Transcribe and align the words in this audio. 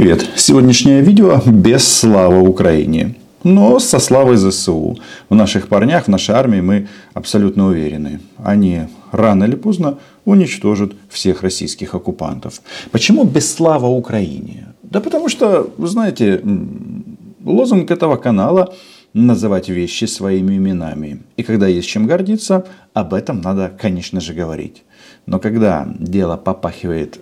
Привет! 0.00 0.30
Сегодняшнее 0.34 1.02
видео 1.02 1.42
без 1.44 1.86
славы 1.86 2.40
Украине. 2.48 3.16
Но 3.44 3.78
со 3.78 3.98
славой 3.98 4.38
ЗСУ. 4.38 4.96
В 5.28 5.34
наших 5.34 5.68
парнях, 5.68 6.06
в 6.06 6.08
нашей 6.08 6.34
армии 6.34 6.62
мы 6.62 6.88
абсолютно 7.12 7.66
уверены. 7.66 8.20
Они 8.42 8.88
рано 9.12 9.44
или 9.44 9.56
поздно 9.56 9.98
уничтожат 10.24 10.92
всех 11.10 11.42
российских 11.42 11.94
оккупантов. 11.94 12.62
Почему 12.90 13.24
без 13.24 13.54
славы 13.54 13.88
Украине? 13.88 14.68
Да 14.82 15.00
потому 15.00 15.28
что, 15.28 15.70
вы 15.76 15.86
знаете, 15.86 16.42
лозунг 17.44 17.90
этого 17.90 18.16
канала 18.16 18.74
называть 19.12 19.68
вещи 19.68 20.06
своими 20.06 20.56
именами. 20.56 21.20
И 21.36 21.42
когда 21.42 21.66
есть 21.66 21.88
чем 21.88 22.06
гордиться, 22.06 22.64
об 22.94 23.12
этом 23.12 23.42
надо, 23.42 23.70
конечно 23.78 24.22
же, 24.22 24.32
говорить. 24.32 24.82
Но 25.26 25.38
когда 25.38 25.86
дело 25.98 26.36
попахивает 26.36 27.18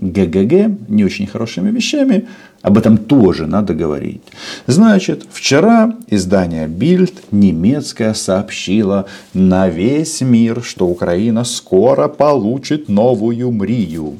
ГГГ, 0.00 0.88
не 0.88 1.04
очень 1.04 1.26
хорошими 1.26 1.70
вещами, 1.70 2.26
об 2.62 2.78
этом 2.78 2.96
тоже 2.96 3.46
надо 3.46 3.74
говорить. 3.74 4.22
Значит, 4.66 5.26
вчера 5.30 5.94
издание 6.08 6.66
Bild 6.66 7.14
немецкое 7.30 8.14
сообщило 8.14 9.06
на 9.34 9.68
весь 9.68 10.20
мир, 10.20 10.62
что 10.62 10.86
Украина 10.86 11.44
скоро 11.44 12.08
получит 12.08 12.88
новую 12.88 13.50
Мрию. 13.52 14.16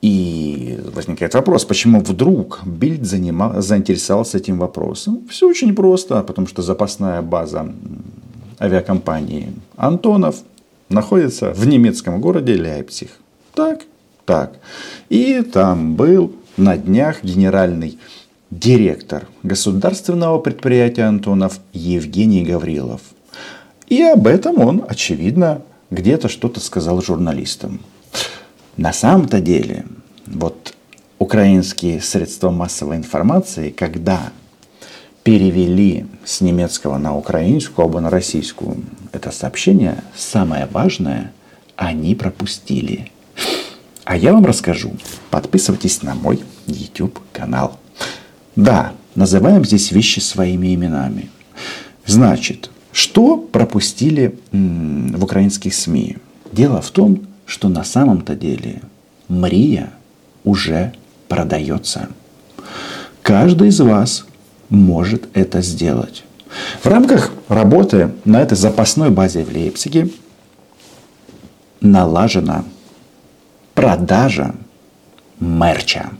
И 0.00 0.78
возникает 0.94 1.34
вопрос, 1.34 1.64
почему 1.64 2.00
вдруг 2.00 2.60
Бильд 2.64 3.04
занимал, 3.04 3.60
заинтересовался 3.60 4.38
этим 4.38 4.58
вопросом? 4.58 5.26
Все 5.28 5.48
очень 5.48 5.74
просто, 5.74 6.22
потому 6.22 6.46
что 6.46 6.62
запасная 6.62 7.20
база 7.20 7.72
авиакомпании 8.60 9.52
Антонов 9.76 10.36
находится 10.88 11.52
в 11.52 11.66
немецком 11.66 12.20
городе 12.20 12.54
Лейпциг. 12.54 13.10
Так, 13.54 13.82
так. 14.24 14.54
И 15.08 15.42
там 15.42 15.94
был 15.94 16.34
на 16.56 16.76
днях 16.76 17.22
генеральный 17.22 17.98
директор 18.50 19.26
государственного 19.42 20.38
предприятия 20.38 21.04
Антонов 21.04 21.60
Евгений 21.72 22.44
Гаврилов. 22.44 23.00
И 23.88 24.02
об 24.02 24.26
этом 24.26 24.60
он, 24.60 24.84
очевидно, 24.88 25.62
где-то 25.90 26.28
что-то 26.28 26.60
сказал 26.60 27.02
журналистам. 27.02 27.80
На 28.76 28.92
самом-то 28.92 29.40
деле, 29.40 29.86
вот 30.26 30.74
украинские 31.18 32.00
средства 32.00 32.50
массовой 32.50 32.96
информации, 32.96 33.70
когда 33.70 34.30
перевели 35.28 36.06
с 36.24 36.40
немецкого 36.40 36.96
на 36.96 37.14
украинскую, 37.14 37.84
оба 37.84 38.00
на 38.00 38.08
российскую 38.08 38.82
это 39.12 39.30
сообщение, 39.30 40.02
самое 40.16 40.66
важное, 40.72 41.32
они 41.76 42.14
пропустили. 42.14 43.12
А 44.04 44.16
я 44.16 44.32
вам 44.32 44.46
расскажу. 44.46 44.96
Подписывайтесь 45.28 46.02
на 46.02 46.14
мой 46.14 46.42
YouTube 46.66 47.20
канал. 47.30 47.78
Да, 48.56 48.94
называем 49.16 49.66
здесь 49.66 49.92
вещи 49.92 50.20
своими 50.20 50.74
именами. 50.74 51.28
Значит, 52.06 52.70
что 52.92 53.36
пропустили 53.36 54.38
в 54.50 55.22
украинских 55.22 55.74
СМИ? 55.74 56.16
Дело 56.52 56.80
в 56.80 56.90
том, 56.90 57.26
что 57.44 57.68
на 57.68 57.84
самом-то 57.84 58.34
деле 58.34 58.80
Мрия 59.28 59.92
уже 60.44 60.94
продается. 61.28 62.08
Каждый 63.20 63.68
из 63.68 63.80
вас 63.80 64.24
может 64.68 65.28
это 65.34 65.62
сделать. 65.62 66.24
В 66.82 66.86
рамках 66.86 67.30
работы 67.48 68.12
на 68.24 68.40
этой 68.40 68.56
запасной 68.56 69.10
базе 69.10 69.44
в 69.44 69.52
Лейпциге 69.52 70.08
налажена 71.80 72.64
продажа 73.74 74.54
мерча. 75.40 76.10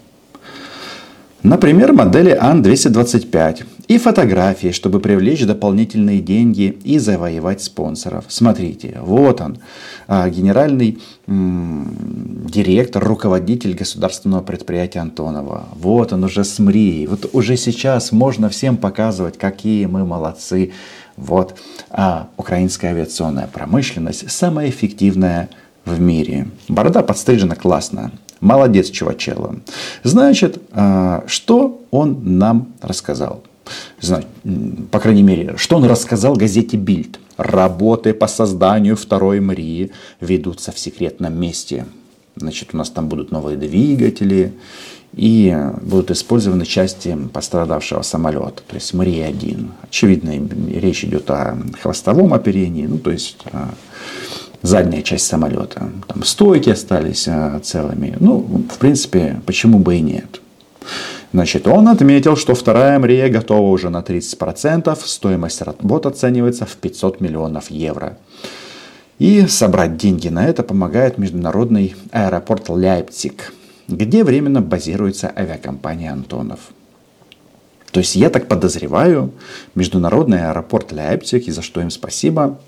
Например, 1.42 1.92
модели 1.92 2.30
Ан-225 2.30 3.66
и 3.88 3.96
фотографии, 3.96 4.70
чтобы 4.70 5.00
привлечь 5.00 5.44
дополнительные 5.46 6.20
деньги 6.20 6.78
и 6.84 6.98
завоевать 6.98 7.62
спонсоров. 7.62 8.26
Смотрите, 8.28 8.98
вот 9.00 9.40
он, 9.40 9.58
а, 10.06 10.28
генеральный 10.28 10.98
директор, 11.26 13.02
руководитель 13.02 13.74
государственного 13.74 14.42
предприятия 14.42 15.00
Антонова. 15.00 15.68
Вот 15.74 16.12
он 16.12 16.24
уже 16.24 16.44
с 16.44 16.58
МРИ. 16.58 17.06
Вот 17.06 17.30
уже 17.32 17.56
сейчас 17.56 18.12
можно 18.12 18.48
всем 18.50 18.76
показывать, 18.76 19.38
какие 19.38 19.86
мы 19.86 20.04
молодцы. 20.04 20.72
Вот 21.16 21.58
а 21.90 22.28
украинская 22.36 22.92
авиационная 22.92 23.46
промышленность 23.46 24.30
самая 24.30 24.68
эффективная 24.68 25.48
в 25.84 25.98
мире. 25.98 26.48
Борода 26.68 27.02
подстрижена 27.02 27.56
классно. 27.56 28.12
Молодец, 28.40 28.90
чувачело. 28.90 29.56
Значит, 30.02 30.62
а, 30.72 31.24
что 31.26 31.82
он 31.90 32.38
нам 32.38 32.68
рассказал? 32.80 33.42
По 34.90 35.00
крайней 35.00 35.22
мере, 35.22 35.56
что 35.56 35.76
он 35.76 35.84
рассказал 35.84 36.34
газете 36.34 36.76
«Бильд». 36.76 37.18
Работы 37.36 38.14
по 38.14 38.26
созданию 38.26 38.96
второй 38.96 39.38
Марии 39.38 39.92
ведутся 40.20 40.72
в 40.72 40.78
секретном 40.78 41.40
месте. 41.40 41.86
Значит, 42.34 42.70
у 42.72 42.76
нас 42.76 42.90
там 42.90 43.08
будут 43.08 43.30
новые 43.30 43.56
двигатели 43.56 44.52
и 45.14 45.56
будут 45.82 46.10
использованы 46.10 46.66
части 46.66 47.16
пострадавшего 47.32 48.02
самолета, 48.02 48.62
то 48.66 48.74
есть 48.74 48.92
Мария-1. 48.92 49.68
Очевидно, 49.82 50.32
речь 50.68 51.04
идет 51.04 51.30
о 51.30 51.56
хвостовом 51.80 52.34
оперении, 52.34 52.86
ну, 52.86 52.98
то 52.98 53.10
есть 53.10 53.38
а, 53.52 53.70
задняя 54.62 55.02
часть 55.02 55.26
самолета. 55.26 55.90
Там 56.06 56.24
стойки 56.24 56.70
остались 56.70 57.26
а, 57.28 57.58
целыми. 57.60 58.16
Ну, 58.20 58.38
в 58.40 58.78
принципе, 58.78 59.40
почему 59.46 59.78
бы 59.78 59.96
и 59.96 60.00
нет. 60.00 60.40
Значит, 61.32 61.66
он 61.68 61.88
отметил, 61.88 62.36
что 62.36 62.54
вторая 62.54 62.98
Мрия 62.98 63.28
готова 63.28 63.68
уже 63.68 63.90
на 63.90 64.00
30%, 64.00 64.98
стоимость 65.04 65.60
работ 65.60 66.06
оценивается 66.06 66.64
в 66.64 66.76
500 66.76 67.20
миллионов 67.20 67.70
евро. 67.70 68.16
И 69.18 69.46
собрать 69.46 69.98
деньги 69.98 70.28
на 70.28 70.46
это 70.46 70.62
помогает 70.62 71.18
международный 71.18 71.94
аэропорт 72.12 72.70
Лейпциг, 72.70 73.52
где 73.88 74.24
временно 74.24 74.62
базируется 74.62 75.30
авиакомпания 75.34 76.12
«Антонов». 76.12 76.60
То 77.90 78.00
есть 78.00 78.16
я 78.16 78.30
так 78.30 78.48
подозреваю, 78.48 79.32
международный 79.74 80.48
аэропорт 80.48 80.92
Лейпциг, 80.92 81.46
и 81.48 81.50
за 81.50 81.62
что 81.62 81.82
им 81.82 81.90
спасибо, 81.90 82.58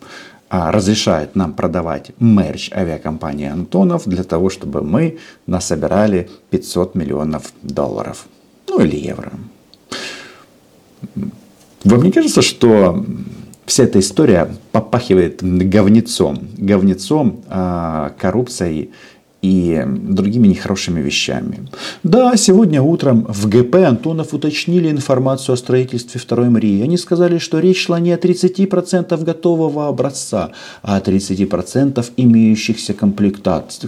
а, 0.50 0.70
разрешает 0.72 1.34
нам 1.34 1.54
продавать 1.54 2.10
мерч 2.18 2.70
авиакомпании 2.72 3.48
«Антонов» 3.48 4.06
для 4.06 4.24
того, 4.24 4.50
чтобы 4.50 4.82
мы 4.82 5.18
насобирали 5.46 6.28
500 6.50 6.94
миллионов 6.94 7.52
долларов 7.62 8.26
или 8.84 8.96
евро. 8.96 9.32
Вам 11.84 12.02
не 12.02 12.12
кажется, 12.12 12.42
что 12.42 13.04
вся 13.66 13.84
эта 13.84 14.00
история 14.00 14.54
попахивает 14.72 15.42
говнецом, 15.42 16.48
говнецом, 16.56 17.42
а, 17.48 18.12
коррупцией 18.18 18.90
и 19.42 19.82
другими 19.86 20.48
нехорошими 20.48 21.00
вещами. 21.00 21.68
Да, 22.02 22.36
сегодня 22.36 22.82
утром 22.82 23.24
в 23.28 23.48
ГП 23.48 23.76
Антонов 23.76 24.34
уточнили 24.34 24.90
информацию 24.90 25.54
о 25.54 25.56
строительстве 25.56 26.20
второй 26.20 26.50
Мрии. 26.50 26.82
Они 26.82 26.98
сказали, 26.98 27.38
что 27.38 27.58
речь 27.58 27.86
шла 27.86 28.00
не 28.00 28.12
о 28.12 28.18
30% 28.18 29.24
готового 29.24 29.88
образца, 29.88 30.50
а 30.82 30.96
о 30.96 31.00
30% 31.00 32.04
имеющихся 32.18 32.92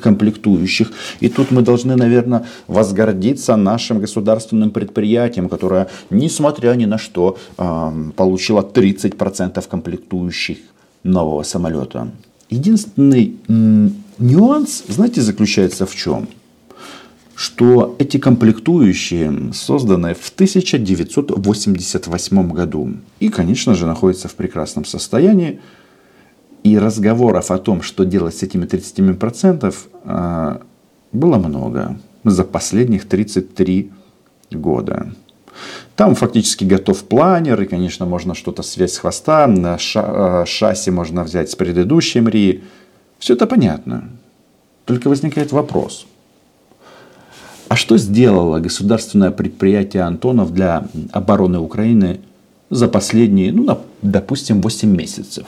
комплектующих. 0.00 0.92
И 1.20 1.28
тут 1.28 1.50
мы 1.50 1.62
должны, 1.62 1.96
наверное, 1.96 2.46
возгордиться 2.66 3.56
нашим 3.56 4.00
государственным 4.00 4.70
предприятием, 4.70 5.48
которое, 5.48 5.88
несмотря 6.10 6.74
ни 6.74 6.86
на 6.86 6.96
что, 6.98 7.36
получило 8.16 8.62
30% 8.62 9.68
комплектующих 9.68 10.58
нового 11.04 11.42
самолета. 11.42 12.08
Единственный 12.48 13.36
Нюанс, 14.22 14.84
знаете, 14.86 15.20
заключается 15.20 15.84
в 15.84 15.94
чем? 15.96 16.28
Что 17.34 17.96
эти 17.98 18.18
комплектующие 18.18 19.52
созданы 19.52 20.14
в 20.14 20.30
1988 20.30 22.52
году. 22.52 22.92
И, 23.18 23.30
конечно 23.30 23.74
же, 23.74 23.84
находятся 23.84 24.28
в 24.28 24.34
прекрасном 24.34 24.84
состоянии. 24.84 25.60
И 26.62 26.78
разговоров 26.78 27.50
о 27.50 27.58
том, 27.58 27.82
что 27.82 28.04
делать 28.04 28.36
с 28.36 28.44
этими 28.44 28.64
30%, 28.64 29.74
а, 30.04 30.62
было 31.10 31.38
много 31.38 31.98
за 32.22 32.44
последних 32.44 33.08
33 33.08 33.90
года. 34.52 35.12
Там 35.96 36.14
фактически 36.14 36.62
готов 36.62 37.02
планер, 37.04 37.60
и, 37.60 37.66
конечно, 37.66 38.06
можно 38.06 38.36
что-то 38.36 38.62
связь 38.62 38.92
с 38.92 38.98
хвоста, 38.98 39.48
на 39.48 39.78
а, 39.96 40.44
шасси 40.46 40.92
можно 40.92 41.24
взять 41.24 41.50
с 41.50 41.56
предыдущей 41.56 42.20
МРИ. 42.20 42.62
Все 43.22 43.34
это 43.34 43.46
понятно. 43.46 44.08
Только 44.84 45.06
возникает 45.06 45.52
вопрос. 45.52 46.06
А 47.68 47.76
что 47.76 47.96
сделало 47.96 48.58
государственное 48.58 49.30
предприятие 49.30 50.02
Антонов 50.02 50.52
для 50.52 50.88
обороны 51.12 51.60
Украины 51.60 52.18
за 52.68 52.88
последние, 52.88 53.52
ну, 53.52 53.78
допустим, 54.02 54.60
8 54.60 54.88
месяцев? 54.88 55.46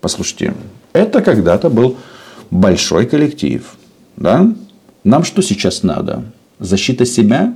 Послушайте, 0.00 0.54
это 0.92 1.20
когда-то 1.20 1.68
был 1.68 1.96
большой 2.52 3.06
коллектив. 3.06 3.76
Да? 4.16 4.54
Нам 5.02 5.24
что 5.24 5.42
сейчас 5.42 5.82
надо? 5.82 6.22
Защита 6.60 7.04
себя? 7.06 7.54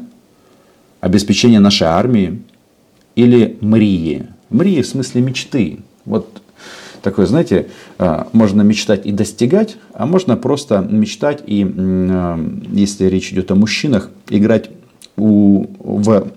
Обеспечение 0.99 1.61
нашей 1.61 1.87
армии? 1.87 2.43
Или 3.15 3.57
мрии? 3.61 4.27
Мрии 4.51 4.83
в 4.83 4.89
смысле 4.89 5.21
мечты. 5.21 5.79
Вот 6.05 6.43
такое, 7.03 7.27
знаете, 7.27 7.69
а, 7.99 8.29
можно 8.33 8.63
мечтать 8.63 9.07
и 9.07 9.13
достигать, 9.13 9.77
а 9.93 10.07
можно 10.07 10.37
просто 10.37 10.79
мечтать 10.81 11.43
и, 11.47 11.65
а, 11.65 12.39
если 12.73 13.07
речь 13.07 13.33
идет 13.33 13.51
о 13.51 13.55
мужчинах, 13.55 14.11
играть 14.29 14.71
у, 15.17 15.67
в, 15.79 16.31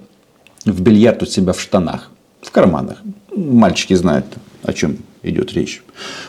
в 0.66 0.82
бильярд 0.82 1.24
у 1.24 1.26
себя 1.26 1.54
в 1.54 1.62
штанах, 1.62 2.12
в 2.42 2.52
карманах. 2.52 3.02
Мальчики 3.36 3.94
знают, 3.94 4.26
о 4.64 4.74
чем 4.74 4.98
идет 5.24 5.54
речь. 5.54 5.84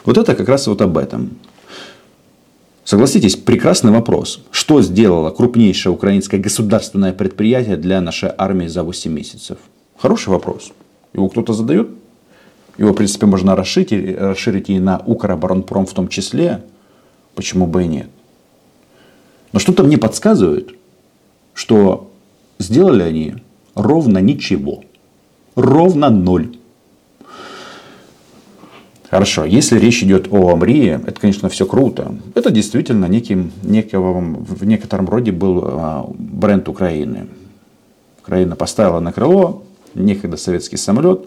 Вот 0.04 0.18
это 0.18 0.34
как 0.34 0.48
раз 0.48 0.66
вот 0.66 0.80
об 0.82 0.98
этом. 0.98 1.30
Согласитесь, 2.84 3.36
прекрасный 3.36 3.92
вопрос. 3.92 4.40
Что 4.50 4.82
сделало 4.82 5.30
крупнейшее 5.30 5.92
украинское 5.92 6.40
государственное 6.40 7.12
предприятие 7.12 7.76
для 7.76 8.00
нашей 8.00 8.30
армии 8.36 8.66
за 8.66 8.82
8 8.82 9.12
месяцев? 9.12 9.58
Хороший 9.96 10.30
вопрос. 10.30 10.72
Его 11.14 11.28
кто-то 11.28 11.52
задает? 11.52 11.88
Его, 12.78 12.92
в 12.92 12.96
принципе, 12.96 13.26
можно 13.26 13.54
расширить, 13.54 14.18
расширить 14.18 14.70
и 14.70 14.78
на 14.78 14.98
Укроборонпром 14.98 15.86
в 15.86 15.92
том 15.92 16.08
числе. 16.08 16.62
Почему 17.34 17.66
бы 17.66 17.84
и 17.84 17.86
нет? 17.86 18.08
Но 19.52 19.58
что-то 19.58 19.82
мне 19.82 19.98
подсказывает, 19.98 20.70
что 21.54 22.10
сделали 22.58 23.02
они 23.02 23.34
ровно 23.74 24.18
ничего. 24.18 24.84
Ровно 25.54 26.08
ноль. 26.08 26.56
Хорошо, 29.10 29.44
если 29.44 29.78
речь 29.78 30.02
идет 30.02 30.28
о 30.30 30.52
Амрии, 30.52 30.98
это, 31.06 31.20
конечно, 31.20 31.50
все 31.50 31.66
круто. 31.66 32.14
Это 32.34 32.50
действительно 32.50 33.04
неким, 33.04 33.52
некого, 33.62 34.18
в 34.18 34.64
некотором 34.64 35.06
роде 35.06 35.32
был 35.32 35.62
а, 35.62 36.10
бренд 36.16 36.66
Украины. 36.66 37.28
Украина 38.22 38.56
поставила 38.56 39.00
на 39.00 39.12
крыло 39.12 39.64
некогда 39.94 40.38
советский 40.38 40.78
самолет, 40.78 41.26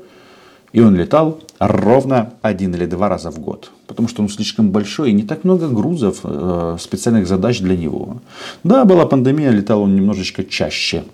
и 0.75 0.81
он 0.81 0.93
летал 0.93 1.39
ровно 1.57 2.33
один 2.41 2.75
или 2.75 2.85
два 2.85 3.07
раза 3.07 3.31
в 3.31 3.39
год. 3.39 3.71
Потому 3.87 4.09
что 4.09 4.21
он 4.21 4.27
слишком 4.27 4.71
большой 4.71 5.11
и 5.11 5.13
не 5.13 5.23
так 5.23 5.45
много 5.45 5.69
грузов, 5.69 6.19
э, 6.23 6.75
специальных 6.81 7.27
задач 7.27 7.61
для 7.61 7.77
него. 7.77 8.17
Да, 8.65 8.83
была 8.83 9.05
пандемия, 9.05 9.51
летал 9.51 9.83
он 9.83 9.95
немножечко 9.95 10.43
чаще. 10.43 11.05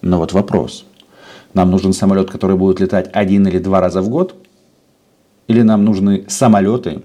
Но 0.00 0.16
вот 0.16 0.32
вопрос. 0.32 0.86
Нам 1.52 1.70
нужен 1.70 1.92
самолет, 1.92 2.30
который 2.30 2.56
будет 2.56 2.80
летать 2.80 3.10
один 3.12 3.46
или 3.48 3.58
два 3.58 3.80
раза 3.80 4.00
в 4.00 4.08
год? 4.08 4.34
Или 5.46 5.60
нам 5.60 5.84
нужны 5.84 6.24
самолеты 6.26 7.02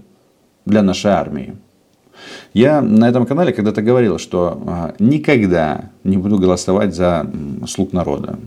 для 0.66 0.82
нашей 0.82 1.12
армии? 1.12 1.58
Я 2.54 2.82
на 2.82 3.10
этом 3.10 3.26
канале 3.26 3.52
когда-то 3.52 3.82
говорил, 3.82 4.18
что 4.18 4.64
а, 4.66 4.96
никогда 4.98 5.90
не 6.06 6.16
буду 6.16 6.38
голосовать 6.38 6.96
за 6.96 7.30
слуг 7.68 7.92
народа. 7.92 8.40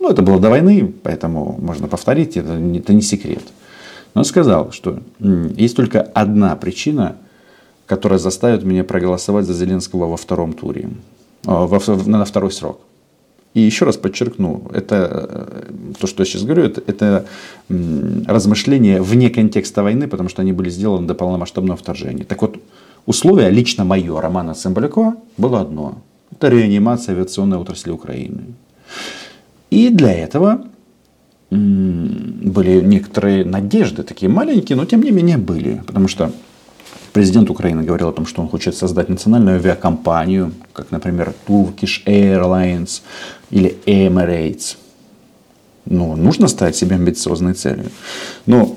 Ну, 0.00 0.10
это 0.10 0.22
было 0.22 0.38
до 0.38 0.50
войны, 0.50 0.92
поэтому 1.02 1.58
можно 1.60 1.88
повторить, 1.88 2.36
это, 2.36 2.52
это 2.54 2.92
не 2.92 3.02
секрет. 3.02 3.42
Но 4.14 4.24
сказал, 4.24 4.72
что 4.72 4.98
есть 5.56 5.76
только 5.76 6.02
одна 6.02 6.56
причина, 6.56 7.16
которая 7.86 8.18
заставит 8.18 8.64
меня 8.64 8.84
проголосовать 8.84 9.46
за 9.46 9.54
Зеленского 9.54 10.06
во 10.06 10.16
втором 10.16 10.52
туре, 10.52 10.90
а, 11.46 11.66
на 12.06 12.24
второй 12.24 12.52
срок. 12.52 12.80
И 13.54 13.60
еще 13.60 13.86
раз 13.86 13.96
подчеркну, 13.96 14.70
это 14.74 15.28
э, 15.30 15.94
то, 15.98 16.06
что 16.06 16.22
я 16.22 16.26
сейчас 16.26 16.42
говорю, 16.42 16.64
это, 16.64 16.82
это 16.86 17.26
размышления 18.26 19.00
вне 19.00 19.30
контекста 19.30 19.82
войны, 19.82 20.06
потому 20.06 20.28
что 20.28 20.42
они 20.42 20.52
были 20.52 20.68
сделаны 20.68 21.06
до 21.06 21.14
полномасштабного 21.14 21.76
вторжения. 21.76 22.24
Так 22.24 22.42
вот, 22.42 22.58
условие 23.06 23.50
лично 23.50 23.84
мое, 23.84 24.20
Романа 24.20 24.54
Цымбалякова, 24.54 25.16
было 25.38 25.60
одно. 25.60 26.02
Это 26.30 26.48
реанимация 26.48 27.14
авиационной 27.14 27.56
отрасли 27.56 27.90
Украины. 27.90 28.54
И 29.70 29.90
для 29.90 30.12
этого 30.12 30.64
были 31.50 32.80
некоторые 32.80 33.44
надежды, 33.44 34.02
такие 34.02 34.30
маленькие, 34.30 34.76
но 34.76 34.84
тем 34.84 35.02
не 35.02 35.10
менее 35.10 35.38
были. 35.38 35.82
Потому 35.86 36.08
что 36.08 36.30
Президент 37.12 37.50
Украины 37.50 37.82
говорил 37.82 38.08
о 38.08 38.12
том, 38.12 38.26
что 38.26 38.42
он 38.42 38.48
хочет 38.48 38.76
создать 38.76 39.08
национальную 39.08 39.56
авиакомпанию, 39.56 40.52
как, 40.72 40.90
например, 40.90 41.32
Turkish 41.48 42.04
Airlines 42.06 43.02
или 43.50 43.76
Emirates. 43.86 44.76
Ну, 45.86 46.16
нужно 46.16 46.48
ставить 46.48 46.76
себе 46.76 46.96
амбициозные 46.96 47.54
цели. 47.54 47.86
Но 48.46 48.76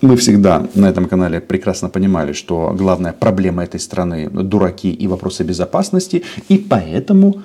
мы 0.00 0.16
всегда 0.16 0.66
на 0.74 0.86
этом 0.86 1.04
канале 1.04 1.40
прекрасно 1.40 1.90
понимали, 1.90 2.32
что 2.32 2.74
главная 2.76 3.12
проблема 3.12 3.62
этой 3.62 3.78
страны– 3.78 4.28
дураки 4.32 4.90
и 4.90 5.06
вопросы 5.06 5.44
безопасности. 5.44 6.24
И 6.48 6.56
поэтому, 6.56 7.42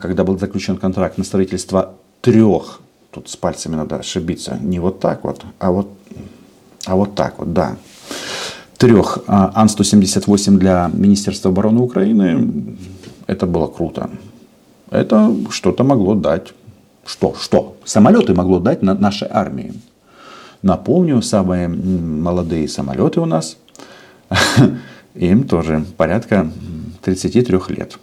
когда 0.00 0.24
был 0.24 0.38
заключен 0.38 0.76
контракт 0.76 1.18
на 1.18 1.24
строительство 1.24 1.94
трех, 2.20 2.80
тут 3.10 3.28
с 3.28 3.36
пальцами 3.36 3.76
надо 3.76 3.96
ошибиться, 3.96 4.58
не 4.60 4.78
вот 4.78 5.00
так 5.00 5.24
вот, 5.24 5.44
а 5.58 5.70
вот, 5.70 5.88
а 6.86 6.96
вот 6.96 7.14
так 7.14 7.38
вот, 7.38 7.52
да, 7.52 7.76
трех 8.76 9.18
а, 9.26 9.52
Ан-178 9.54 10.56
для 10.58 10.90
Министерства 10.92 11.50
обороны 11.50 11.80
Украины, 11.80 12.76
это 13.26 13.46
было 13.46 13.66
круто. 13.66 14.10
Это 14.90 15.34
что-то 15.50 15.84
могло 15.84 16.14
дать. 16.14 16.52
Что? 17.04 17.34
Что? 17.40 17.76
Самолеты 17.84 18.34
могло 18.34 18.60
дать 18.60 18.82
на 18.82 18.94
нашей 18.94 19.28
армии. 19.30 19.74
Напомню, 20.62 21.22
самые 21.22 21.68
молодые 21.68 22.68
самолеты 22.68 23.20
у 23.20 23.24
нас, 23.26 23.56
им 25.14 25.44
тоже 25.44 25.84
порядка 25.96 26.50
33 27.02 27.58
лет. 27.68 27.98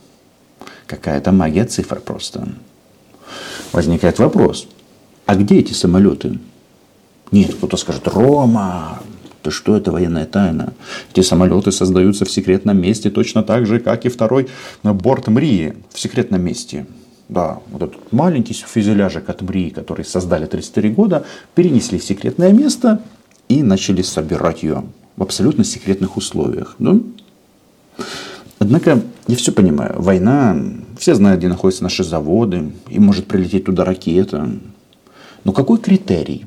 Какая-то 0.93 1.31
магия 1.31 1.65
цифр 1.65 1.99
просто. 1.99 2.47
Возникает 3.71 4.19
вопрос, 4.19 4.67
а 5.25 5.35
где 5.35 5.57
эти 5.57 5.73
самолеты? 5.73 6.37
Нет, 7.31 7.55
кто-то 7.55 7.77
скажет, 7.77 8.07
Рома, 8.07 9.01
да 9.43 9.49
что 9.49 9.75
это 9.75 9.91
военная 9.91 10.27
тайна? 10.27 10.73
Эти 11.11 11.21
самолеты 11.21 11.71
создаются 11.71 12.25
в 12.25 12.31
секретном 12.31 12.79
месте 12.79 13.09
точно 13.09 13.41
так 13.41 13.65
же, 13.65 13.79
как 13.79 14.05
и 14.05 14.09
второй 14.09 14.49
борт 14.83 15.27
Мрии 15.29 15.73
в 15.91 15.99
секретном 15.99 16.43
месте. 16.43 16.85
Да, 17.27 17.57
вот 17.71 17.81
этот 17.81 18.13
маленький 18.13 18.53
фюзеляжик 18.53 19.27
от 19.29 19.41
Мрии, 19.41 19.69
который 19.69 20.05
создали 20.05 20.45
33 20.45 20.91
года, 20.91 21.25
перенесли 21.55 21.97
в 21.97 22.03
секретное 22.03 22.51
место 22.51 23.01
и 23.49 23.63
начали 23.63 24.03
собирать 24.03 24.61
ее 24.61 24.83
в 25.15 25.23
абсолютно 25.23 25.63
секретных 25.63 26.17
условиях. 26.17 26.75
Ну, 26.77 27.03
Однако, 28.63 29.01
я 29.27 29.35
все 29.35 29.51
понимаю, 29.51 29.95
война, 29.97 30.55
все 30.97 31.15
знают, 31.15 31.39
где 31.39 31.49
находятся 31.49 31.83
наши 31.83 32.01
заводы, 32.01 32.71
и 32.87 32.97
может 32.97 33.27
прилететь 33.27 33.65
туда 33.65 33.83
ракета. 33.83 34.49
Но 35.43 35.51
какой 35.51 35.79
критерий? 35.79 36.45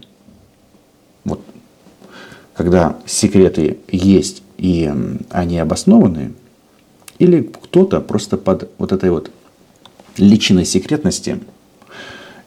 Вот 1.24 1.42
когда 2.54 2.96
секреты 3.04 3.76
есть 3.92 4.42
и 4.56 4.90
они 5.28 5.58
обоснованы, 5.58 6.32
или 7.18 7.42
кто-то 7.42 8.00
просто 8.00 8.38
под 8.38 8.70
вот 8.78 8.92
этой 8.92 9.10
вот 9.10 9.30
личиной 10.16 10.64
секретности 10.64 11.38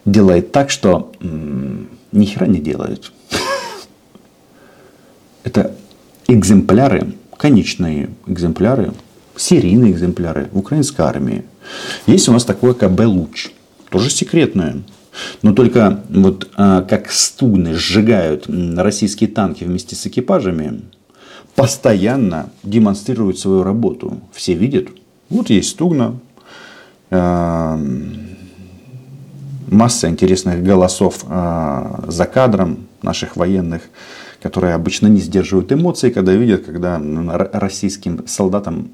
делает 0.04 0.52
так, 0.52 0.72
что 0.72 1.12
м- 1.20 1.90
ни 2.12 2.26
хера 2.26 2.48
не 2.48 2.60
делает. 2.60 3.12
Это 5.44 5.76
экземпляры, 6.28 7.14
конечные 7.38 8.10
экземпляры, 8.26 8.94
серийные 9.40 9.92
экземпляры 9.92 10.50
украинской 10.54 11.02
армии. 11.02 11.44
Есть 12.06 12.28
у 12.30 12.34
нас 12.34 12.46
такое 12.46 12.74
КБ 12.74 13.00
«Луч», 13.06 13.52
тоже 13.90 14.10
секретное. 14.10 14.84
Но 15.42 15.54
только 15.54 16.04
вот 16.10 16.50
а, 16.56 16.82
как 16.82 17.12
стугны 17.12 17.74
сжигают 17.74 18.46
российские 18.78 19.30
танки 19.30 19.64
вместе 19.64 19.96
с 19.96 20.06
экипажами, 20.06 20.82
постоянно 21.56 22.52
демонстрируют 22.64 23.40
свою 23.40 23.64
работу. 23.64 24.22
Все 24.32 24.54
видят, 24.54 24.90
вот 25.30 25.50
есть 25.50 25.70
стугна, 25.70 26.16
а, 27.10 27.80
масса 29.68 30.10
интересных 30.10 30.64
голосов 30.64 31.26
а, 31.28 32.04
за 32.08 32.26
кадром 32.26 32.88
наших 33.02 33.36
военных, 33.36 33.84
которые 34.42 34.74
обычно 34.74 35.08
не 35.08 35.20
сдерживают 35.20 35.72
эмоций, 35.72 36.12
когда 36.12 36.34
видят, 36.34 36.66
когда 36.66 37.00
российским 37.54 38.26
солдатам 38.28 38.90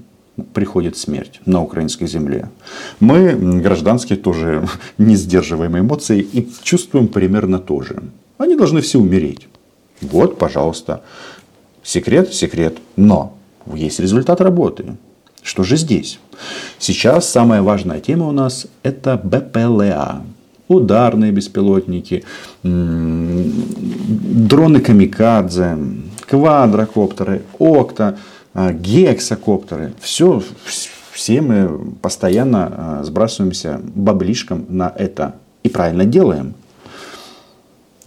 приходит 0.53 0.97
смерть 0.97 1.39
на 1.45 1.61
украинской 1.61 2.07
земле. 2.07 2.49
Мы, 2.99 3.33
гражданские, 3.61 4.17
тоже 4.17 4.67
не 4.97 5.15
сдерживаем 5.15 5.77
эмоции 5.77 6.19
и 6.21 6.47
чувствуем 6.63 7.07
примерно 7.07 7.59
то 7.59 7.81
же. 7.81 8.03
Они 8.37 8.55
должны 8.55 8.81
все 8.81 8.99
умереть. 8.99 9.47
Вот, 10.01 10.37
пожалуйста. 10.37 11.03
Секрет, 11.83 12.33
секрет. 12.33 12.77
Но 12.95 13.37
есть 13.73 13.99
результат 13.99 14.41
работы. 14.41 14.97
Что 15.41 15.63
же 15.63 15.77
здесь? 15.77 16.19
Сейчас 16.79 17.29
самая 17.29 17.61
важная 17.61 18.01
тема 18.01 18.27
у 18.27 18.31
нас 18.31 18.67
это 18.83 19.15
БПЛА. 19.23 20.23
Ударные 20.67 21.31
беспилотники, 21.31 22.23
дроны 22.63 23.19
камикадзе, 24.79 25.77
квадрокоптеры, 26.27 27.43
окта– 27.59 28.17
а, 28.55 28.71
гексакоптеры, 28.71 29.93
все, 29.99 30.41
все 31.11 31.41
мы 31.41 31.93
постоянно 32.01 33.01
сбрасываемся 33.03 33.81
баблишком 33.83 34.65
на 34.69 34.91
это. 34.95 35.35
И 35.63 35.69
правильно 35.69 36.05
делаем. 36.05 36.53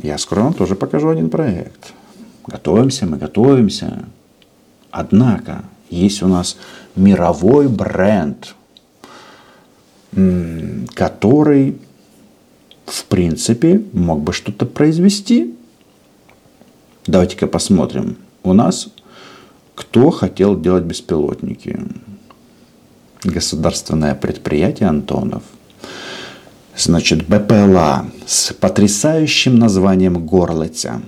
Я 0.00 0.16
скоро 0.16 0.40
вам 0.40 0.54
тоже 0.54 0.74
покажу 0.74 1.10
один 1.10 1.28
проект. 1.28 1.92
Готовимся, 2.46 3.04
мы 3.04 3.18
готовимся. 3.18 4.04
Однако, 4.90 5.64
есть 5.90 6.22
у 6.22 6.28
нас 6.28 6.56
мировой 6.96 7.68
бренд, 7.68 8.54
который, 10.94 11.78
в 12.86 13.04
принципе, 13.04 13.82
мог 13.92 14.20
бы 14.20 14.32
что-то 14.32 14.64
произвести. 14.64 15.54
Давайте-ка 17.06 17.46
посмотрим. 17.46 18.16
У 18.42 18.54
нас 18.54 18.88
кто 19.78 20.10
хотел 20.10 20.60
делать 20.60 20.82
беспилотники? 20.82 21.78
Государственное 23.22 24.16
предприятие 24.16 24.88
Антонов. 24.88 25.44
Значит, 26.76 27.28
БПЛА 27.28 28.06
с 28.26 28.52
потрясающим 28.54 29.56
названием 29.56 30.26
«Горлица». 30.26 31.00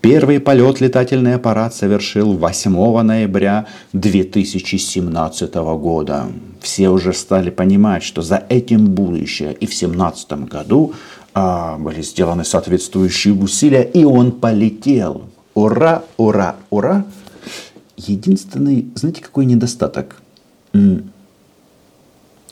Первый 0.00 0.40
полет 0.40 0.80
летательный 0.80 1.34
аппарат 1.34 1.72
совершил 1.72 2.32
8 2.32 3.02
ноября 3.02 3.66
2017 3.92 5.54
года. 5.54 6.26
Все 6.60 6.88
уже 6.88 7.12
стали 7.12 7.50
понимать, 7.50 8.02
что 8.02 8.22
за 8.22 8.44
этим 8.48 8.86
будущее. 8.86 9.52
И 9.52 9.66
в 9.66 9.70
2017 9.70 10.32
году 10.48 10.94
а, 11.32 11.78
были 11.78 12.02
сделаны 12.02 12.44
соответствующие 12.44 13.34
усилия, 13.34 13.82
и 13.82 14.04
он 14.04 14.32
полетел. 14.32 15.22
Ура, 15.54 16.02
ура, 16.16 16.56
ура. 16.70 17.04
Единственный, 17.96 18.90
знаете, 18.94 19.22
какой 19.22 19.46
недостаток? 19.46 20.22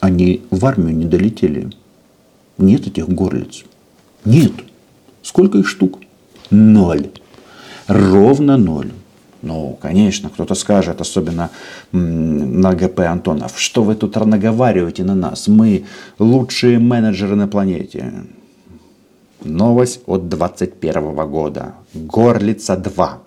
Они 0.01 0.43
в 0.51 0.67
армию 0.67 0.97
не 0.97 1.07
долетели. 1.07 1.71
Нет 2.59 2.87
этих 2.87 3.09
горлиц. 3.09 3.65
Нет. 4.25 4.53
Сколько 5.23 5.59
их 5.59 5.69
штук? 5.69 6.01
Ноль 6.51 7.11
ровно 7.87 8.57
ноль. 8.57 8.93
Ну, 9.43 9.79
конечно, 9.81 10.31
кто-то 10.31 10.55
скажет, 10.55 11.01
особенно 11.01 11.51
на 11.93 12.73
ГП 12.75 13.01
Антонов, 13.01 13.61
что 13.61 13.83
вы 13.83 13.95
тут 13.95 14.17
наговариваете 14.17 15.05
на 15.05 15.15
нас, 15.15 15.49
мы 15.49 15.85
лучшие 16.19 16.79
менеджеры 16.79 17.37
на 17.37 17.47
планете. 17.47 18.25
Новость 19.43 20.01
от 20.07 20.29
2021 20.31 21.31
года. 21.31 21.75
Горлица 21.93 22.77
2. 22.77 23.19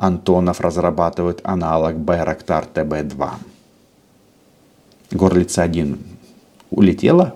Антонов 0.00 0.60
разрабатывает 0.60 1.40
аналог 1.44 1.96
Байрактар 1.96 2.66
ТБ-2. 2.72 3.28
Горлица 5.10 5.62
1 5.62 5.98
улетела, 6.70 7.34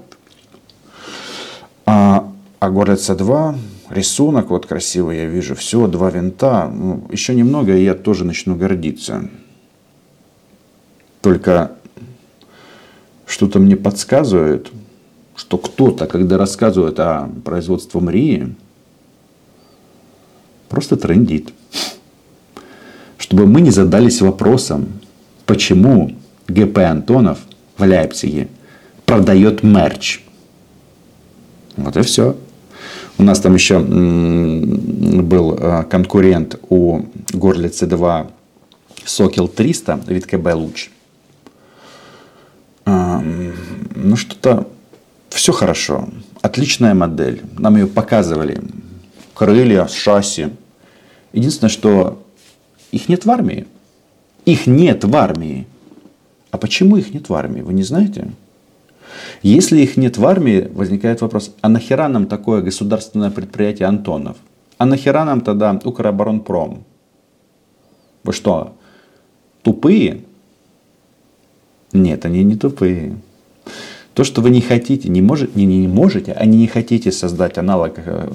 а, 1.84 2.32
а 2.60 2.70
Горлица 2.70 3.14
2 3.14 3.56
рисунок 3.90 4.48
вот 4.48 4.64
красивый 4.64 5.18
я 5.18 5.26
вижу, 5.26 5.54
все, 5.54 5.86
два 5.88 6.08
винта. 6.08 6.70
Ну, 6.72 7.06
еще 7.10 7.34
немного, 7.34 7.76
и 7.76 7.84
я 7.84 7.94
тоже 7.94 8.24
начну 8.24 8.56
гордиться. 8.56 9.28
Только 11.20 11.72
что-то 13.26 13.58
мне 13.58 13.76
подсказывает, 13.76 14.70
что 15.36 15.58
кто-то, 15.58 16.06
когда 16.06 16.38
рассказывает 16.38 16.98
о 16.98 17.28
производстве 17.44 18.00
МРИИ, 18.00 18.54
просто 20.70 20.96
трендит. 20.96 21.52
Чтобы 23.34 23.48
мы 23.48 23.62
не 23.62 23.70
задались 23.72 24.20
вопросом, 24.20 24.86
почему 25.44 26.12
ГП 26.46 26.78
Антонов 26.78 27.40
в 27.76 27.82
Лейпциге 27.82 28.46
продает 29.06 29.64
мерч. 29.64 30.22
Вот 31.76 31.96
и 31.96 32.02
все. 32.02 32.36
У 33.18 33.24
нас 33.24 33.40
там 33.40 33.54
еще 33.54 33.80
был 33.80 35.58
э, 35.58 35.82
конкурент 35.90 36.60
у 36.68 37.00
Горлицы 37.32 37.86
2 37.86 38.30
Сокел 39.04 39.48
300, 39.48 40.02
вид 40.06 40.26
КБ 40.26 40.54
Луч. 40.54 40.90
Ну 42.86 44.14
что-то 44.14 44.68
все 45.30 45.52
хорошо. 45.52 46.08
Отличная 46.40 46.94
модель. 46.94 47.42
Нам 47.58 47.74
ее 47.74 47.88
показывали. 47.88 48.62
Крылья, 49.34 49.88
шасси. 49.88 50.50
Единственное, 51.32 51.70
что 51.70 52.23
их 52.94 53.08
нет 53.08 53.26
в 53.26 53.30
армии. 53.30 53.66
Их 54.44 54.66
нет 54.66 55.04
в 55.04 55.16
армии. 55.16 55.66
А 56.50 56.58
почему 56.58 56.96
их 56.96 57.12
нет 57.12 57.28
в 57.28 57.34
армии, 57.34 57.62
вы 57.62 57.72
не 57.72 57.82
знаете? 57.82 58.30
Если 59.42 59.80
их 59.80 59.96
нет 59.96 60.16
в 60.16 60.24
армии, 60.24 60.70
возникает 60.72 61.20
вопрос, 61.20 61.52
а 61.60 61.68
нахера 61.68 62.08
нам 62.08 62.26
такое 62.26 62.62
государственное 62.62 63.30
предприятие 63.30 63.88
Антонов? 63.88 64.36
А 64.78 64.86
нахера 64.86 65.24
нам 65.24 65.40
тогда 65.40 65.80
Укроборонпром? 65.84 66.84
Вы 68.22 68.32
что, 68.32 68.76
тупые? 69.62 70.22
Нет, 71.92 72.24
они 72.24 72.44
не 72.44 72.56
тупые. 72.56 73.16
То, 74.14 74.22
что 74.22 74.40
вы 74.40 74.50
не 74.50 74.60
хотите, 74.60 75.08
не 75.08 75.22
можете, 75.22 75.52
не, 75.56 75.66
не 75.66 75.88
можете, 75.88 76.32
они 76.32 76.58
не 76.58 76.68
хотите 76.68 77.10
создать 77.10 77.58
аналог 77.58 77.94
э, 77.96 78.30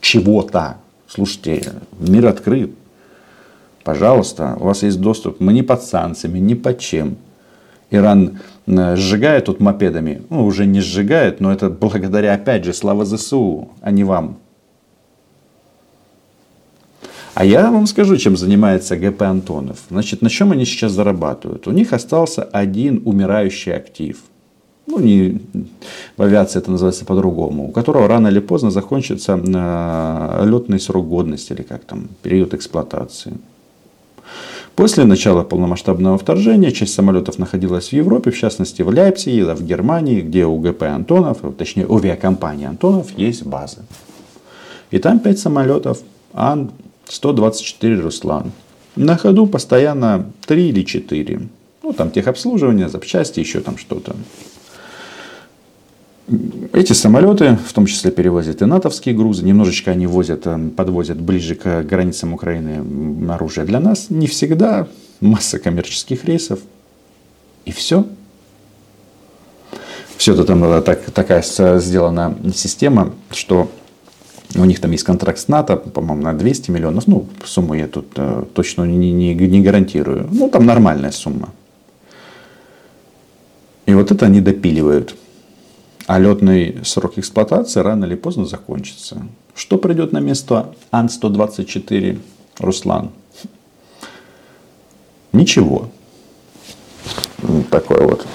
чего-то. 0.00 0.76
Слушайте, 1.08 1.72
мир 1.98 2.26
открыт. 2.26 2.70
Пожалуйста, 3.88 4.54
у 4.60 4.64
вас 4.64 4.82
есть 4.82 5.00
доступ. 5.00 5.40
Мы 5.40 5.54
не 5.54 5.62
под 5.62 5.82
санкциями, 5.82 6.38
ни 6.40 6.52
под 6.52 6.78
чем. 6.78 7.16
Иран 7.90 8.38
э, 8.66 8.96
сжигает 8.96 9.46
тут 9.46 9.60
мопедами, 9.60 10.20
ну, 10.28 10.44
уже 10.44 10.66
не 10.66 10.80
сжигает, 10.80 11.40
но 11.40 11.50
это 11.50 11.70
благодаря, 11.70 12.34
опять 12.34 12.64
же, 12.64 12.74
слава 12.74 13.06
ЗСУ, 13.06 13.70
а 13.80 13.90
не 13.90 14.04
вам. 14.04 14.36
А 17.32 17.46
я 17.46 17.70
вам 17.70 17.86
скажу, 17.86 18.18
чем 18.18 18.36
занимается 18.36 18.94
ГП 18.98 19.22
Антонов. 19.22 19.78
Значит, 19.88 20.20
на 20.20 20.28
чем 20.28 20.52
они 20.52 20.66
сейчас 20.66 20.92
зарабатывают? 20.92 21.66
У 21.66 21.70
них 21.70 21.94
остался 21.94 22.42
один 22.42 23.00
умирающий 23.06 23.72
актив. 23.72 24.18
Ну, 24.86 25.00
не, 25.00 25.40
в 26.18 26.22
авиации 26.22 26.58
это 26.58 26.70
называется 26.70 27.06
по-другому. 27.06 27.68
У 27.68 27.72
которого 27.72 28.06
рано 28.06 28.28
или 28.28 28.40
поздно 28.40 28.70
закончится 28.70 29.40
э, 29.42 30.46
летный 30.46 30.78
срок 30.78 31.08
годности, 31.08 31.54
или 31.54 31.62
как 31.62 31.84
там, 31.84 32.08
период 32.22 32.52
эксплуатации. 32.52 33.32
После 34.76 35.04
начала 35.04 35.42
полномасштабного 35.42 36.18
вторжения 36.18 36.70
часть 36.70 36.94
самолетов 36.94 37.38
находилась 37.38 37.88
в 37.88 37.92
Европе, 37.92 38.30
в 38.30 38.38
частности 38.38 38.82
в 38.82 38.88
Лейпциге, 38.88 39.54
в 39.54 39.62
Германии, 39.62 40.20
где 40.20 40.46
у 40.46 40.56
ГП 40.58 40.84
Антонов, 40.84 41.38
точнее 41.56 41.86
у 41.86 41.96
авиакомпании 41.98 42.66
Антонов 42.66 43.10
есть 43.18 43.44
базы. 43.44 43.78
И 44.92 44.98
там 44.98 45.18
5 45.18 45.38
самолетов 45.38 45.98
Ан-124 46.32 48.00
Руслан. 48.00 48.52
На 48.96 49.16
ходу 49.16 49.46
постоянно 49.46 50.30
3 50.46 50.68
или 50.68 50.82
4. 50.82 51.40
Ну, 51.82 51.92
там 51.92 52.10
техобслуживание, 52.10 52.88
запчасти, 52.88 53.40
еще 53.40 53.60
там 53.60 53.78
что-то. 53.78 54.14
Эти 56.78 56.92
самолеты, 56.92 57.58
в 57.66 57.72
том 57.72 57.86
числе, 57.86 58.12
перевозят 58.12 58.62
и 58.62 58.64
натовские 58.64 59.12
грузы. 59.12 59.44
Немножечко 59.44 59.90
они 59.90 60.06
возят, 60.06 60.42
э, 60.46 60.68
подвозят 60.76 61.20
ближе 61.20 61.56
к 61.56 61.82
границам 61.82 62.34
Украины 62.34 63.32
оружие 63.32 63.66
для 63.66 63.80
нас. 63.80 64.10
Не 64.10 64.28
всегда. 64.28 64.86
Масса 65.20 65.58
коммерческих 65.58 66.24
рейсов. 66.24 66.60
И 67.64 67.72
все. 67.72 68.06
Все 70.18 70.34
это 70.34 70.44
там 70.44 70.60
была 70.60 70.80
так, 70.80 71.00
такая 71.10 71.42
сделана 71.42 72.38
система, 72.54 73.12
что 73.32 73.68
у 74.54 74.64
них 74.64 74.80
там 74.80 74.92
есть 74.92 75.02
контракт 75.02 75.40
с 75.40 75.48
НАТО, 75.48 75.74
по-моему, 75.78 76.22
на 76.22 76.32
200 76.32 76.70
миллионов. 76.70 77.08
Ну, 77.08 77.26
сумму 77.44 77.74
я 77.74 77.88
тут 77.88 78.12
э, 78.14 78.44
точно 78.54 78.84
не, 78.84 79.10
не, 79.10 79.34
не 79.34 79.60
гарантирую. 79.62 80.28
Ну, 80.30 80.48
там 80.48 80.64
нормальная 80.64 81.10
сумма. 81.10 81.48
И 83.86 83.94
вот 83.94 84.12
это 84.12 84.26
они 84.26 84.40
допиливают 84.40 85.16
а 86.08 86.18
летный 86.18 86.80
срок 86.84 87.18
эксплуатации 87.18 87.80
рано 87.80 88.06
или 88.06 88.14
поздно 88.14 88.46
закончится. 88.46 89.26
Что 89.54 89.76
придет 89.76 90.10
на 90.10 90.20
место 90.20 90.74
Ан-124 90.90 92.18
Руслан? 92.60 93.10
Ничего. 95.34 95.90
Такое 97.70 98.06
вот. 98.06 98.26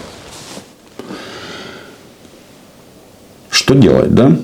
Что 3.49 3.73
делать, 3.73 4.13
да? 4.13 4.37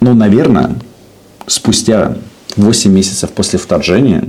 Ну, 0.00 0.12
наверное, 0.12 0.76
спустя 1.46 2.18
8 2.56 2.92
месяцев 2.92 3.32
после 3.32 3.58
вторжения 3.58 4.28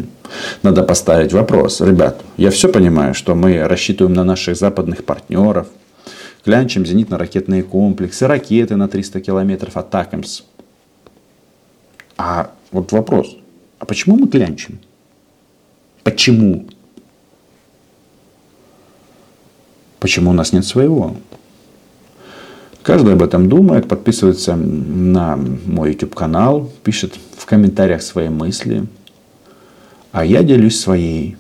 надо 0.64 0.84
поставить 0.84 1.34
вопрос. 1.34 1.82
Ребят, 1.82 2.22
я 2.38 2.52
все 2.52 2.70
понимаю, 2.70 3.14
что 3.14 3.36
мы 3.36 3.68
рассчитываем 3.68 4.16
на 4.16 4.24
наших 4.24 4.56
западных 4.56 5.04
партнеров, 5.04 5.68
клянчим 6.48 6.86
зенитно-ракетные 6.86 7.62
комплексы, 7.62 8.26
ракеты 8.26 8.78
на 8.78 8.88
300 8.88 9.20
километров, 9.20 9.76
атакамс. 9.76 10.44
А 12.18 12.52
вот 12.72 12.94
вопрос, 12.94 13.36
а 13.80 13.86
почему 13.86 14.16
мы 14.16 14.30
клянчим? 14.30 14.80
Почему? 16.04 16.66
Почему 20.00 20.30
у 20.30 20.34
нас 20.34 20.54
нет 20.54 20.66
своего? 20.66 21.18
Каждый 22.82 23.16
об 23.16 23.24
этом 23.24 23.50
думает, 23.50 23.90
подписывается 23.90 24.56
на 24.56 25.36
мой 25.36 25.92
YouTube 25.92 26.16
канал, 26.16 26.72
пишет 26.86 27.16
в 27.36 27.46
комментариях 27.46 28.02
свои 28.02 28.30
мысли. 28.30 28.88
А 30.14 30.24
я 30.24 30.44
делюсь 30.44 30.80
своей. 30.80 31.36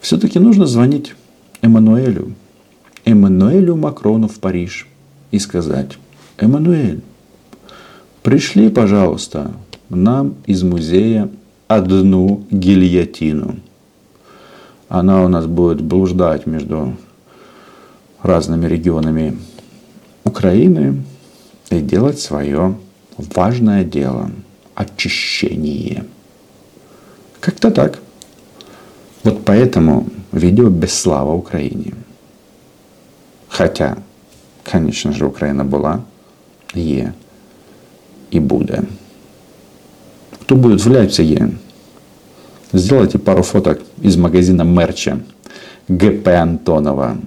Все-таки 0.00 0.40
нужно 0.40 0.66
звонить 0.66 1.14
Эммануэлю, 1.60 2.34
Эммануэлю 3.04 3.76
Макрону 3.76 4.28
в 4.28 4.38
Париж 4.38 4.86
и 5.30 5.38
сказать, 5.38 5.98
Эммануэль, 6.38 7.02
пришли, 8.22 8.68
пожалуйста, 8.68 9.52
нам 9.88 10.36
из 10.46 10.62
музея 10.62 11.28
одну 11.68 12.44
гильотину. 12.50 13.56
Она 14.88 15.24
у 15.24 15.28
нас 15.28 15.46
будет 15.46 15.80
блуждать 15.80 16.46
между 16.46 16.96
разными 18.22 18.66
регионами 18.66 19.38
Украины 20.24 21.02
и 21.70 21.80
делать 21.80 22.20
свое 22.20 22.76
важное 23.16 23.84
дело– 23.84 24.30
очищение. 24.74 26.04
Как-то 27.40 27.70
так. 27.70 27.98
Вот 29.24 29.44
поэтому 29.44 30.06
видео 30.30 30.68
без 30.68 30.94
слава 30.94 31.32
Украине. 31.32 31.94
Хотя, 33.52 33.96
конечно 34.64 35.12
же, 35.12 35.26
Украина 35.26 35.64
была, 35.64 36.00
є 36.74 37.12
и 38.30 38.40
буде. 38.40 38.82
Кто 40.40 40.56
будет 40.56 40.84
в 40.84 40.90
Лейпциге, 40.90 41.50
сделайте 42.72 43.18
пару 43.18 43.42
фоток 43.42 43.78
из 44.02 44.16
магазина 44.16 44.64
мерча 44.64 45.18
ГП 45.88 46.28
Антонова. 46.28 47.18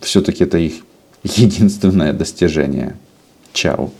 Все-таки 0.00 0.44
это 0.44 0.56
их 0.56 0.82
единственное 1.24 2.12
достижение. 2.14 2.96
Чао. 3.52 3.90